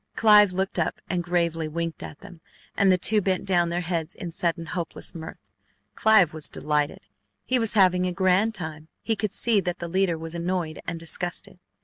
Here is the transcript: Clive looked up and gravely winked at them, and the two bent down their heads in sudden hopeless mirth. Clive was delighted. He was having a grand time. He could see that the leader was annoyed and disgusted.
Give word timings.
Clive 0.15 0.51
looked 0.51 0.79
up 0.79 0.99
and 1.11 1.23
gravely 1.23 1.67
winked 1.67 2.01
at 2.01 2.21
them, 2.21 2.41
and 2.75 2.91
the 2.91 2.97
two 2.97 3.21
bent 3.21 3.45
down 3.45 3.69
their 3.69 3.81
heads 3.81 4.15
in 4.15 4.31
sudden 4.31 4.65
hopeless 4.65 5.13
mirth. 5.13 5.53
Clive 5.93 6.33
was 6.33 6.49
delighted. 6.49 7.01
He 7.45 7.59
was 7.59 7.73
having 7.73 8.07
a 8.07 8.11
grand 8.11 8.55
time. 8.55 8.87
He 9.03 9.15
could 9.15 9.31
see 9.31 9.59
that 9.61 9.77
the 9.77 9.87
leader 9.87 10.17
was 10.17 10.33
annoyed 10.33 10.79
and 10.87 10.99
disgusted. 10.99 11.59